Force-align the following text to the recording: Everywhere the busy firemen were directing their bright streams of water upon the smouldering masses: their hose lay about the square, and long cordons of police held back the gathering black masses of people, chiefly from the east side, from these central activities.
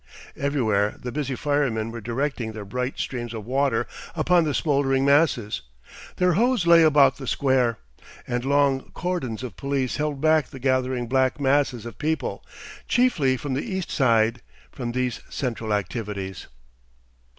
Everywhere 0.35 0.95
the 0.99 1.11
busy 1.11 1.35
firemen 1.35 1.91
were 1.91 2.01
directing 2.01 2.53
their 2.53 2.65
bright 2.65 2.97
streams 2.97 3.35
of 3.35 3.45
water 3.45 3.85
upon 4.15 4.45
the 4.45 4.55
smouldering 4.55 5.05
masses: 5.05 5.61
their 6.15 6.33
hose 6.33 6.65
lay 6.65 6.81
about 6.81 7.17
the 7.17 7.27
square, 7.27 7.77
and 8.25 8.43
long 8.43 8.89
cordons 8.95 9.43
of 9.43 9.55
police 9.55 9.97
held 9.97 10.19
back 10.19 10.47
the 10.47 10.57
gathering 10.57 11.05
black 11.05 11.39
masses 11.39 11.85
of 11.85 11.99
people, 11.99 12.43
chiefly 12.87 13.37
from 13.37 13.53
the 13.53 13.61
east 13.61 13.91
side, 13.91 14.41
from 14.71 14.93
these 14.93 15.19
central 15.29 15.71
activities. 15.71 16.47